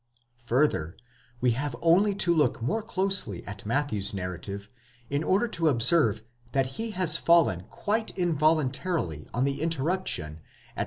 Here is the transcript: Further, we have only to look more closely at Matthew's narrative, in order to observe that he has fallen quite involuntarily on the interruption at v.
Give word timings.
Further, 0.47 0.97
we 1.41 1.51
have 1.51 1.75
only 1.79 2.15
to 2.15 2.33
look 2.33 2.59
more 2.59 2.81
closely 2.81 3.45
at 3.45 3.67
Matthew's 3.67 4.15
narrative, 4.15 4.67
in 5.11 5.23
order 5.23 5.47
to 5.49 5.67
observe 5.69 6.23
that 6.53 6.65
he 6.81 6.89
has 6.89 7.17
fallen 7.17 7.65
quite 7.69 8.09
involuntarily 8.17 9.29
on 9.31 9.43
the 9.43 9.61
interruption 9.61 10.39
at 10.75 10.77
v. 10.77 10.79